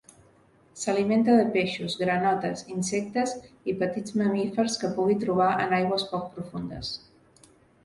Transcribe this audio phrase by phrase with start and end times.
[0.83, 3.35] S'alimenta de peixos, granotes, insectes
[3.73, 6.93] i petits mamífers que pugui trobar en aigües poc profundes.